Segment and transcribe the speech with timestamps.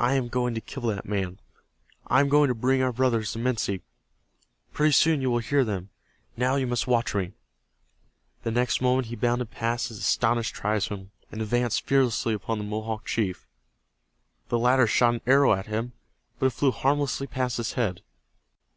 [0.00, 1.38] I am going to kill that man.
[2.08, 3.80] I am going to bring our brothers, the Minsi.
[4.72, 5.88] Pretty soon you will hear them.
[6.36, 7.34] Now you must watch me."
[8.42, 13.04] The next moment he bounded past his astonished tribesmen, and advanced fearlessly upon the Mohawk
[13.04, 13.46] chief.
[14.48, 15.92] The latter shot an arrow at him,
[16.40, 18.02] but it flew harmlessly past his head.